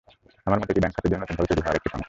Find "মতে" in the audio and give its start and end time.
0.59-0.71